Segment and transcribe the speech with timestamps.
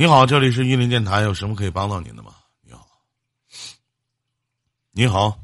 [0.00, 2.32] 你好，这里是玉林电台，有什么可以帮到您的吗？
[2.62, 2.86] 你好，
[4.92, 5.40] 你好，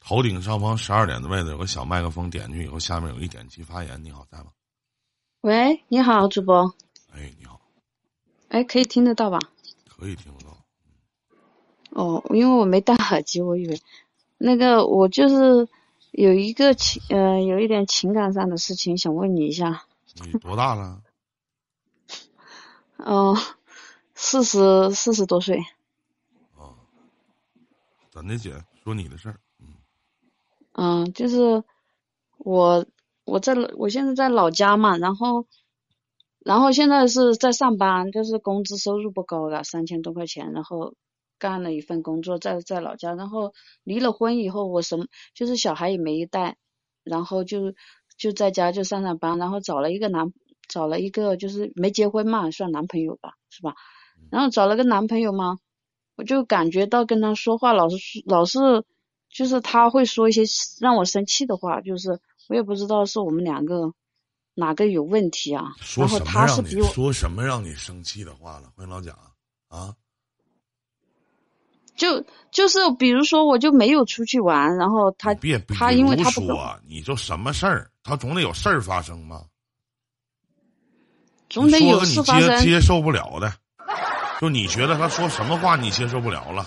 [0.00, 4.02] 头顶上方十二点的位置有个小麦克风，点进去以后，下面有一点击发言。
[4.02, 4.46] 你好，在吗？
[5.42, 6.74] 喂，你好，主播。
[7.12, 7.60] 哎，你好，
[8.48, 9.38] 哎，可以听得到吧？
[9.86, 10.56] 可以听得到。
[11.90, 13.78] 哦，因为我没戴耳机，我以为
[14.38, 15.68] 那个我就是
[16.10, 19.84] 有一个情呃有一点情感上的事情想问你一下。
[20.24, 21.02] 你多大了？
[22.96, 23.36] 哦，
[24.26, 25.58] 四十四十多岁。
[26.56, 26.72] 啊，
[28.10, 29.38] 咱的姐说你的事儿。
[29.60, 29.66] 嗯。
[30.72, 31.62] 嗯，就是
[32.38, 32.86] 我
[33.26, 35.46] 我在我现在在老家嘛，然后
[36.38, 40.94] 然后现在是在上班，就是工资收入不高了，三千多块钱，然后
[41.38, 43.52] 干了一份工作在在老家，然后
[43.82, 46.56] 离了婚以后，我什么就是小孩也没带，
[47.02, 47.74] 然后就
[48.16, 50.32] 就在家就上上班，然后找了一个男。
[50.66, 53.74] 找了一个就是没结婚嘛，算男朋友吧，是吧？
[54.30, 55.58] 然后找了个男朋友嘛，
[56.16, 58.58] 我就感觉到跟他说话老是老是，
[59.28, 60.42] 就是他会说一些
[60.80, 63.92] 让我生气的话，就是我也不知道是我们两个
[64.54, 65.74] 哪个有问题啊。
[65.80, 68.70] 说什么让你说什么让你生气的话了？
[68.76, 69.12] 欢迎老贾
[69.68, 69.94] 啊！
[71.96, 79.44] 就就是比如说，我就没有出去玩，然后他别他因为他不说，你就什么事儿，他总得有事儿发生吗？
[81.48, 82.58] 总得有事发生。
[82.58, 83.54] 接接受不了的，
[84.40, 86.66] 就你觉得他说什么话你接受不了了？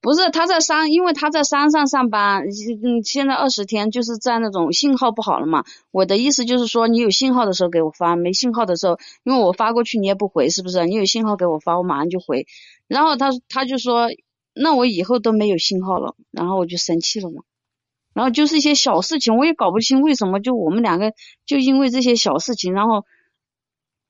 [0.00, 5.64] 不是他在山，因为他在山上上班，嗯，现在二十天就是在那种信号不好了嘛。
[5.90, 10.86] 我的意思就是说，你有信号的时候给我发，没信号的时候，因为我发过去你也不回，是不是？
[10.86, 12.46] 你有信号给我发，我马上就回。
[12.86, 14.08] 然后他他就说，
[14.54, 17.42] 那我以后都没有信号了，然后我就生气了嘛。
[18.14, 21.14] 然后就是一些小事情，我也搞不清为什么，就我们两个
[21.46, 23.04] 就因为这些小事情，然后。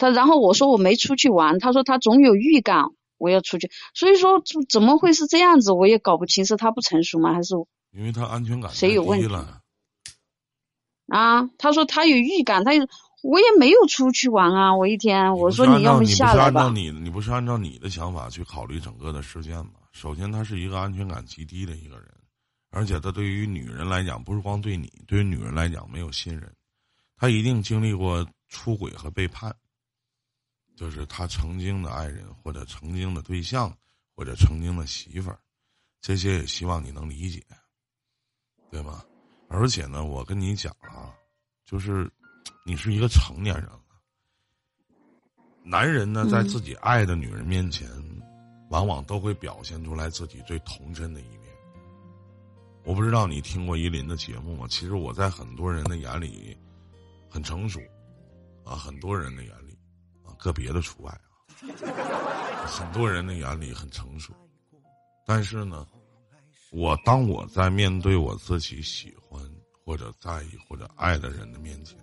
[0.00, 2.86] 他然后我说我没出去玩，他说他总有预感
[3.18, 7.54] 我要出去，所以说怎么会是这样子，我也搞不清是他不成熟吗，还是
[7.92, 9.60] 因为他安全感谁有问题了？
[11.06, 12.72] 啊，他说他有预感，他
[13.22, 16.70] 我也没有出去玩啊，我一天我说你要不下来吧？
[16.70, 19.72] 你你不是按照你的想法去考虑整个的事件吗？
[19.92, 22.06] 首先他是一个安全感极低的一个人，
[22.70, 26.50] 而且他对于女人来讲，不是光对你，对于女人来讲没有信任，
[27.16, 29.54] 他一定经历过出轨和背叛。
[30.80, 33.70] 就是他曾经的爱人，或者曾经的对象，
[34.16, 35.38] 或者曾经的媳妇儿，
[36.00, 37.44] 这些也希望你能理解，
[38.70, 39.04] 对吧？
[39.50, 41.12] 而且呢，我跟你讲啊，
[41.66, 42.10] 就是
[42.64, 43.82] 你是一个成年人了。
[45.62, 47.86] 男人呢，在自己爱的女人面前，
[48.70, 51.50] 往往都会表现出来自己最童真的一面。
[52.84, 54.66] 我不知道你听过依林的节目吗？
[54.66, 56.56] 其实我在很多人的眼里
[57.28, 57.78] 很成熟，
[58.64, 59.69] 啊，很多人的眼里。
[60.40, 64.32] 个别的除外啊，很多人的眼里很成熟，
[65.26, 65.86] 但是呢，
[66.72, 69.38] 我当我在面对我自己喜欢
[69.84, 71.98] 或者在意或者爱的人的面前，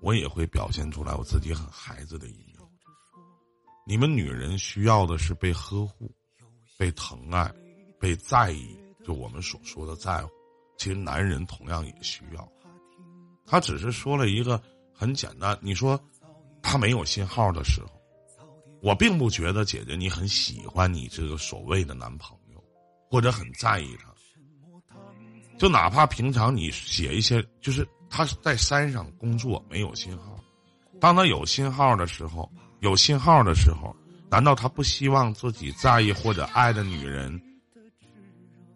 [0.00, 2.56] 我也会表现出来我自己很孩子的一面。
[3.86, 6.10] 你们女人需要的是被呵护、
[6.78, 7.52] 被疼爱、
[8.00, 10.30] 被在意，就我们所说的在乎。
[10.78, 12.48] 其实男人同样也需要，
[13.44, 14.60] 他只是说了一个
[14.94, 16.00] 很简单，你说。
[16.68, 17.88] 他没有信号的时候，
[18.82, 22.62] 我并不觉得姐姐你很喜欢你这个所谓的男朋友，
[23.08, 24.12] 或者很在意他。
[25.56, 30.38] 就哪怕平常你写一些，就是他在山上工作没有信号，
[31.00, 32.50] 当他有信号的时候，
[32.80, 33.94] 有信号的时候，
[34.28, 37.40] 难道他不希望自己在意或者爱的女人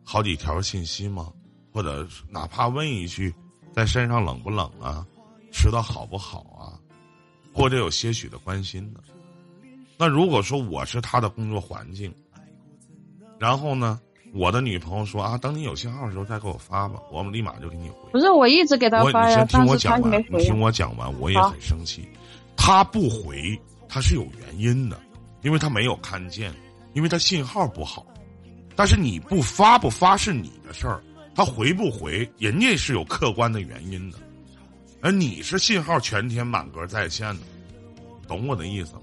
[0.05, 1.33] 好几条信息吗？
[1.73, 3.35] 或者哪怕问一句，
[3.75, 5.05] 在山上冷不冷啊？
[5.53, 6.79] 吃的好不好啊？
[7.61, 9.01] 或者有些许的关心呢？
[9.99, 12.11] 那如果说我是他的工作环境，
[13.39, 14.01] 然后呢，
[14.33, 17.97] 我的女朋友说啊，等你有信号的时候再给我发吧，我们立马就给你回。
[18.13, 22.09] 不是我一直给他发呀，听我讲完，你听我讲完，我也很生气。
[22.57, 24.99] 他不回，他是有原因的，
[25.43, 26.51] 因为他没有看见，
[26.95, 28.07] 因为他信号不好。
[28.75, 31.03] 但是你不发不发是你的事儿，
[31.35, 34.19] 他回不回，人家是有客观的原因的。
[35.03, 37.43] 而你是信号全天满格在线的，
[38.29, 39.03] 懂我的意思吗？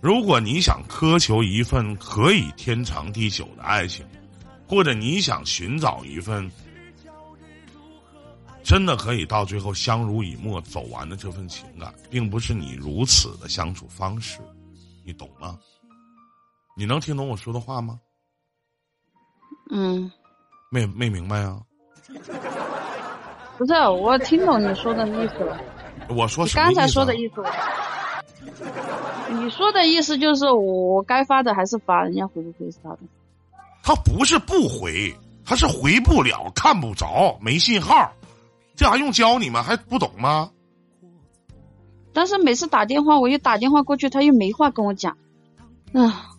[0.00, 4.06] 如果你想苛求一份可以天长地久的爱情，
[4.68, 6.50] 或者你想寻找一份
[8.62, 14.40] 真的可以到最后相濡以沫走完的这份情感，并不是你如此的相处方式，
[15.04, 15.58] 你懂吗？
[16.76, 17.98] 你能听懂我说的话吗？
[19.70, 20.10] 嗯，
[20.70, 21.62] 没没明白啊。
[23.58, 25.58] 不是，我听懂你说的意思了。
[26.08, 27.42] 我说刚才说的意思，
[29.30, 32.98] 你你说的意思就是我该发的还是发，人家回不回是他的。
[33.82, 35.14] 他不是不回，
[35.44, 38.12] 他是回不了，看不着，没信号。
[38.76, 39.62] 这还用教你吗？
[39.62, 40.50] 还不懂吗？
[42.12, 45.16] 但是每次打电话，我又打电话过去，他又没话跟我讲，
[45.92, 46.30] 啊，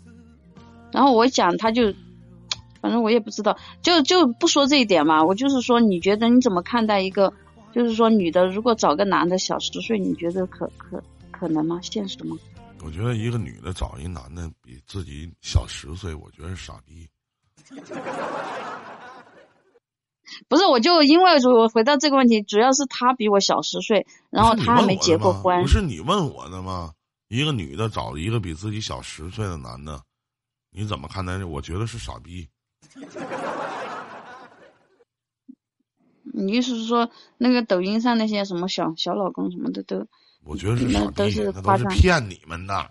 [0.92, 1.94] 然后我讲他就，
[2.86, 5.24] 反正我也不知道，就就不说这一点嘛。
[5.24, 7.34] 我就是说，你觉得你怎么看待一个，
[7.74, 11.80] 就是说女的如果找个男的小十岁，你觉得可可可能吗？
[11.82, 12.38] 现实吗？
[12.84, 17.10] 我觉得一个女的找一男的比自己小十岁，我觉得是傻逼。
[20.48, 25.60] 不是，我就因为我回到这个问题，主要是他比我小十岁，然后他还没结过婚。
[25.64, 26.92] 不是你问我的吗？
[27.30, 30.00] 一个女的找一个比自己小十岁的男的，
[30.70, 31.44] 你怎么看待？
[31.44, 32.48] 我觉得是傻逼。
[36.34, 40.06] 你意思是说，那个抖音上那些什么小小老公什么的都？
[40.44, 42.90] 我觉得是傻逼，都是都是骗你们的。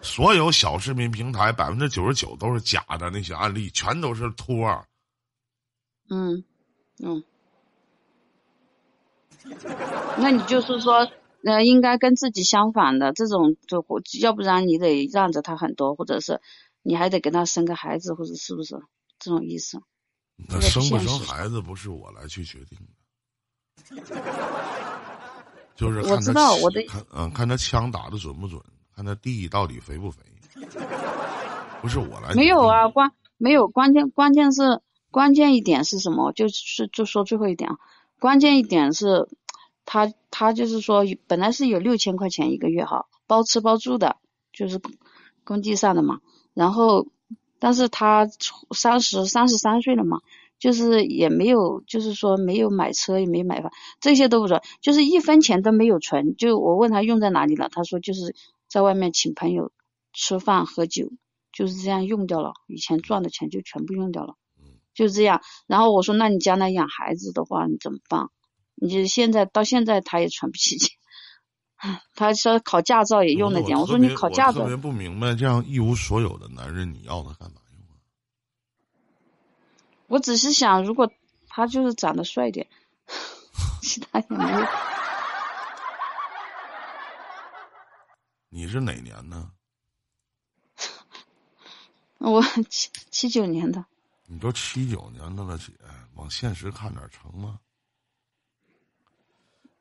[0.00, 4.84] 所有小视频平台百分之九十九都是假的，那些案例全都是托。
[6.08, 6.44] 嗯，
[7.02, 7.24] 嗯，
[10.18, 11.10] 那你就是说，
[11.44, 13.84] 呃，应该跟自己相反的这种，就
[14.20, 16.40] 要不然你得让着他很多，或者是
[16.86, 18.76] 你还得给他生个孩子，或者是不是
[19.18, 19.82] 这种意思？
[20.48, 22.78] 那生不生孩子不是我来去决定
[23.96, 24.04] 的，
[25.74, 28.62] 就是我知道我的看，嗯，看他枪打的准不准，
[28.94, 30.22] 看他地到底肥不肥，
[31.82, 32.34] 不是我来。
[32.34, 34.80] 没有啊，关没有关键，关键是。
[35.08, 36.32] 关键一点是什么？
[36.32, 37.78] 就是就说最后一点啊，
[38.18, 39.30] 关键一点是，
[39.86, 44.18] 他他就是说本来是有六千块钱一个月哈，包吃包住的，
[44.52, 44.78] 就是
[45.42, 46.20] 工地上的嘛。
[46.56, 47.06] 然后，
[47.58, 48.26] 但是他
[48.74, 50.22] 三十三十三岁了嘛，
[50.58, 53.70] 就是也没有，就是说没有买车，也没买房，
[54.00, 56.34] 这些都不说，就是一分钱都没有存。
[56.36, 58.34] 就我问他用在哪里了，他说就是
[58.68, 59.70] 在外面请朋友
[60.14, 61.12] 吃饭喝酒，
[61.52, 64.34] 就是这样用掉了，以前赚的钱就全部用掉了。
[64.94, 68.30] 就这样，然后我说，那你将来养孩子的话，你怎么办？
[68.74, 70.95] 你就现在到现在他也存不起钱，
[72.14, 73.78] 他说考驾照也用了点。
[73.78, 74.60] 我说你考驾照。
[74.60, 77.96] 我特别不明白，这样一无所有的男人，你要他干嘛用啊？
[80.06, 81.10] 我只是想，如果
[81.48, 82.66] 他就是长得帅点，
[83.82, 84.66] 其他也没有。
[88.48, 89.50] 你是哪年呢？
[92.18, 93.84] 我七七九年的。
[94.28, 95.72] 你都七九年的了，姐，
[96.14, 97.60] 往现实看点成吗？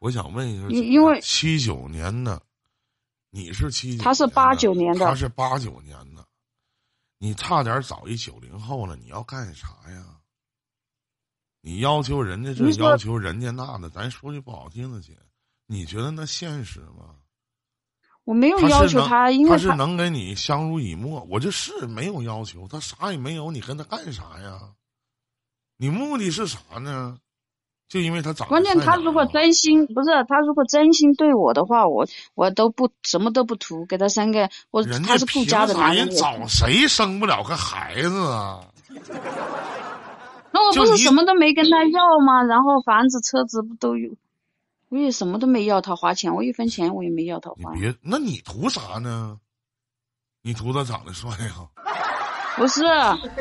[0.06, 2.40] 我想问一下，因为七九年的，
[3.32, 6.24] 你是七九，他是八九年的，他是八九年的，
[7.18, 10.06] 你差点找一九零后了，你要干啥呀？
[11.60, 15.18] 你要求人家这，要求人家那的，咱说句不好听的，姐，
[15.66, 17.16] 你觉得那现实吗？
[18.26, 21.24] 我没有要求他，因为他是能跟你相濡以沫。
[21.32, 24.76] 我就是没有要求，他啥也没有，你跟他干啥呀？
[25.78, 27.20] 你目的是啥呢？
[27.88, 28.48] 就因为他长。
[28.48, 36.10] 关键他如果真心不是他如果真心对我的话，我我都不什么都不图，给他生个我他是顾家的男人。
[36.12, 38.66] 找谁生不了个孩子啊？
[40.52, 42.44] 那我不是什么都没跟他要吗？
[42.44, 44.12] 然后房子车子不都有？
[44.90, 47.74] 我也什么都没要他花钱，我一分钱我也没要他花。
[47.74, 49.38] 你别，那你图啥呢？
[50.42, 51.68] 你图他长得帅呀？
[52.58, 52.84] 不是，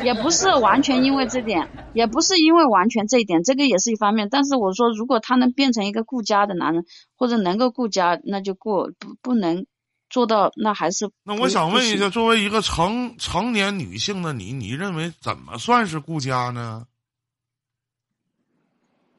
[0.02, 4.28] 也不是完全因为这点，也不是因为完全这一点，这个也是一方面。
[4.28, 6.84] 但是我说，如果他能变成一个顾家的男人，
[7.16, 9.66] 或者能够顾家，那就过；不不能
[10.10, 11.10] 做到，那还是。
[11.22, 16.86] 那我想问一下，作为一个成成年女性的你，你认为怎么算是顾家呢？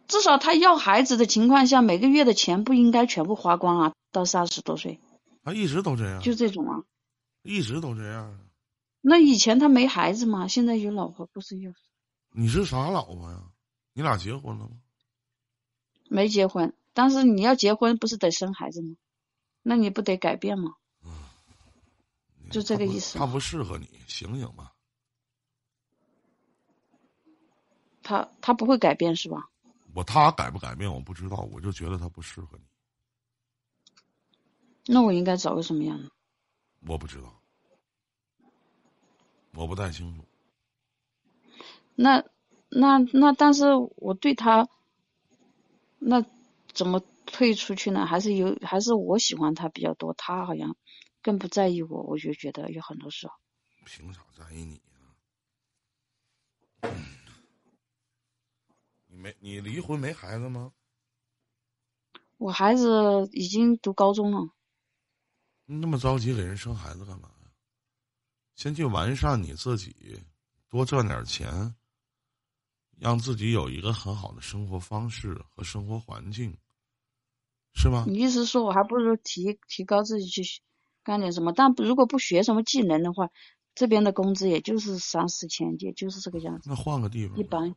[0.07, 3.93] 至少他要孩子的情况下，每个月的钱不应该全部花光啊！
[4.11, 4.99] 到三十多岁，
[5.43, 6.83] 他一直都这样，就这种啊，
[7.43, 8.37] 一直都这样。
[9.07, 10.47] 那以前他没孩子嘛？
[10.47, 11.71] 现在有老婆不是有？
[12.31, 13.39] 你是啥老婆呀？
[13.93, 14.71] 你俩结婚了吗？
[16.09, 18.95] 没结婚，但是你要结婚不是得生孩子吗？
[19.61, 20.73] 那你不得改变吗？
[21.03, 23.19] 嗯，就这个意思。
[23.19, 24.73] 他不适合你，醒醒吧。
[28.01, 29.51] 他他不会改变是吧？
[29.93, 32.63] 我他改不改变我不知道，我就觉得他不适合你。
[34.87, 36.09] 那我应该找个什么样的？
[36.87, 37.39] 我不知道，
[39.55, 40.25] 我不太清楚。
[41.95, 42.23] 那
[42.69, 44.67] 那那，但是我对他，
[45.97, 46.25] 那
[46.73, 48.05] 怎么退出去呢？
[48.05, 50.75] 还是有，还是我喜欢他比较多，他好像
[51.21, 53.33] 更不在意我，我就觉得有很多时候。
[53.85, 54.81] 凭啥在意你？
[59.07, 60.73] 没，你离婚没孩子吗？
[62.37, 64.49] 我孩子已经读高中了。
[65.65, 67.44] 你那么着急给人生孩子干嘛呀？
[68.55, 69.93] 先去完善你自己，
[70.69, 71.75] 多赚点钱，
[72.97, 76.57] 让自己有一个很好的生活方式和生活环境，
[77.73, 78.05] 是吗？
[78.07, 80.43] 你意思说我还不如提提高自己去
[81.03, 81.51] 干点什么？
[81.51, 83.29] 但如果不学什么技能的话，
[83.75, 86.69] 这边的工资也就是三四千，也就是这个样子。
[86.69, 87.75] 那换个地方，一般。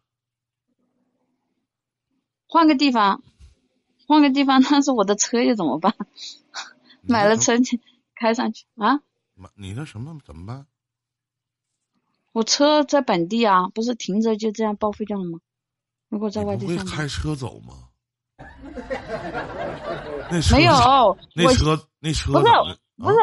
[2.46, 3.22] 换个地方，
[4.06, 5.94] 换个地方， 但是我的车又怎么办？
[7.02, 7.54] 买了车
[8.14, 9.02] 开上去啊？
[9.38, 10.66] 买你那什么怎么办？
[12.32, 15.38] 我车在本地啊，不是停着就这样报废掉了吗？
[16.08, 17.88] 如果在外地上会开车走吗？
[20.30, 22.44] 那没有，那车那车不是
[22.96, 23.16] 不是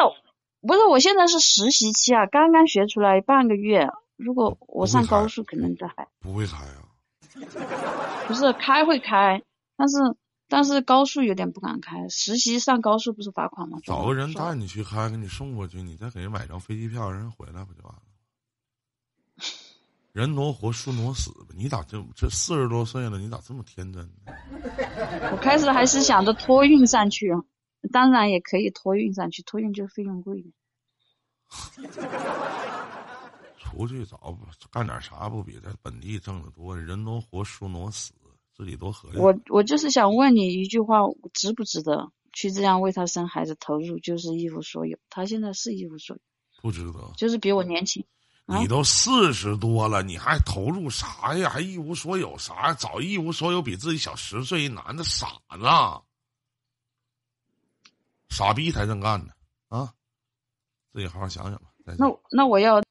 [0.61, 3.87] 不是，我现在是实习期啊，刚刚学出来半个月。
[4.17, 6.81] 如果我上高速，可能在还不会开啊。
[8.27, 9.41] 不是开会开，
[9.77, 9.97] 但是
[10.47, 12.07] 但是高速有点不敢开。
[12.09, 13.79] 实习上高速不是罚款吗？
[13.83, 18.01] 找个人带你去开，给你送过去，你再给人买张飞机票，让人回来不就完了？
[20.13, 21.47] 人挪活，树挪死吧？
[21.55, 24.09] 你咋这这四十多岁了，你咋这么天真呢？
[25.33, 27.33] 我开始还是想着托运上去，
[27.91, 30.45] 当然也可以托运上去，托运就费用贵。
[33.59, 34.17] 出去找
[34.71, 36.77] 干点啥不比在本地挣的多？
[36.77, 38.13] 人挪活，树挪死，
[38.55, 39.17] 自己多合计。
[39.17, 40.99] 我我就是想问你一句话，
[41.33, 43.99] 值不值得去这样为他生孩子投入？
[43.99, 46.21] 就是一无所有，他现在是一无所有，
[46.61, 47.11] 不值得。
[47.17, 48.05] 就是比我年轻。
[48.47, 51.49] 你都四十多了，你还投入啥呀？
[51.49, 52.73] 还一无所有啥？
[52.75, 55.99] 找一无所有比自己小十岁一男的傻呢？
[58.29, 59.31] 傻逼才这么干呢
[59.69, 59.91] 啊！
[60.91, 61.71] 自己好好想想吧。
[61.97, 62.83] 那那我要。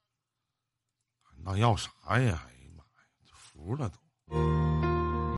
[1.44, 2.08] 那要啥呀？
[2.08, 4.63] 哎呀妈呀，服了都。